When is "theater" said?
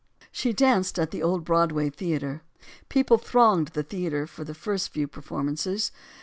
1.91-2.41, 3.83-4.25